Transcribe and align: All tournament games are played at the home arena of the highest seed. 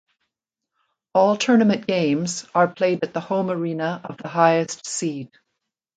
All 1.13 1.37
tournament 1.37 1.85
games 1.85 2.47
are 2.55 2.67
played 2.67 3.03
at 3.03 3.13
the 3.13 3.19
home 3.19 3.51
arena 3.51 4.01
of 4.03 4.17
the 4.17 4.29
highest 4.29 4.87
seed. 4.87 5.29